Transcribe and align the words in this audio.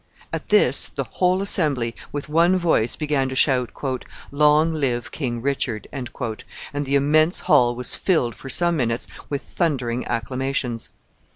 At 0.33 0.49
this, 0.49 0.87
the 0.95 1.03
whole 1.03 1.43
assembly, 1.43 1.93
with 2.11 2.27
one 2.27 2.57
voice, 2.57 2.95
began 2.95 3.29
to 3.29 3.35
shout, 3.35 3.71
"Long 4.31 4.73
live 4.73 5.11
King 5.11 5.43
Richard!" 5.43 5.87
and 5.93 6.09
the 6.85 6.95
immense 6.95 7.41
hall 7.41 7.75
was 7.75 7.93
filled, 7.93 8.33
for 8.33 8.49
some 8.49 8.75
minutes, 8.77 9.05
with 9.29 9.43
thundering 9.43 10.07
acclamations. 10.07 10.89